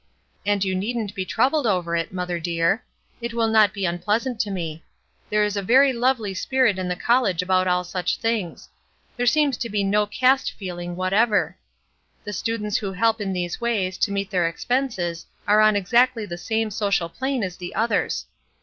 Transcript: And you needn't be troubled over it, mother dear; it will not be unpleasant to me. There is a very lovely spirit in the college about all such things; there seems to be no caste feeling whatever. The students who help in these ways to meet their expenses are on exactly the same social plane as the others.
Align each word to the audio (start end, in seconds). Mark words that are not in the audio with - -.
And 0.47 0.65
you 0.65 0.73
needn't 0.73 1.13
be 1.13 1.25
troubled 1.25 1.67
over 1.67 1.95
it, 1.95 2.11
mother 2.11 2.39
dear; 2.39 2.83
it 3.21 3.35
will 3.35 3.47
not 3.47 3.71
be 3.71 3.85
unpleasant 3.85 4.39
to 4.39 4.49
me. 4.49 4.83
There 5.29 5.43
is 5.43 5.55
a 5.55 5.61
very 5.61 5.93
lovely 5.93 6.33
spirit 6.33 6.79
in 6.79 6.87
the 6.87 6.95
college 6.95 7.43
about 7.43 7.67
all 7.67 7.83
such 7.83 8.17
things; 8.17 8.67
there 9.15 9.27
seems 9.27 9.57
to 9.57 9.69
be 9.69 9.83
no 9.83 10.07
caste 10.07 10.53
feeling 10.53 10.95
whatever. 10.95 11.55
The 12.23 12.33
students 12.33 12.77
who 12.77 12.93
help 12.93 13.21
in 13.21 13.31
these 13.31 13.61
ways 13.61 13.95
to 13.99 14.11
meet 14.11 14.31
their 14.31 14.47
expenses 14.49 15.27
are 15.47 15.61
on 15.61 15.75
exactly 15.75 16.25
the 16.25 16.35
same 16.35 16.71
social 16.71 17.07
plane 17.07 17.43
as 17.43 17.57
the 17.57 17.75
others. 17.75 18.25